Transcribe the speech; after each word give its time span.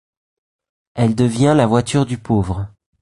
Elle 0.95 1.13
devient 1.13 1.53
la 1.55 1.67
voiture 1.67 2.07
du 2.07 2.17
pauvre. 2.17 2.73